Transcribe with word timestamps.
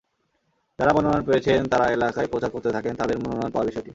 যাঁরা 0.79 0.91
মনোনয়ন 0.93 1.23
পেয়েছেন 1.27 1.59
তাঁরা 1.71 1.85
এলাকায় 1.89 2.27
প্রচার 2.27 2.49
করতে 2.51 2.69
থাকেন 2.71 2.93
তাঁদের 2.95 3.17
মনোনয়ন 3.19 3.51
পাওয়ার 3.51 3.69
বিষয়টি। 3.69 3.89